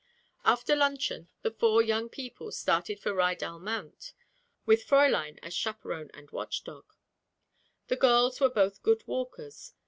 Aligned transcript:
After 0.45 0.75
luncheon 0.75 1.29
the 1.43 1.51
four 1.51 1.83
young 1.83 2.09
people 2.09 2.51
started 2.51 2.99
for 2.99 3.13
Rydal 3.13 3.59
Mount; 3.59 4.13
with 4.65 4.87
Fräulein 4.87 5.37
as 5.43 5.53
chaperon 5.53 6.09
and 6.15 6.31
watch 6.31 6.63
dog. 6.63 6.95
The 7.87 7.97
girls 7.97 8.39
were 8.41 8.49
both 8.49 8.81
good 8.81 9.03
walkers. 9.05 9.73